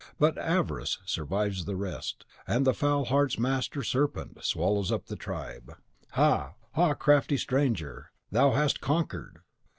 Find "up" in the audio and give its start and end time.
4.91-5.05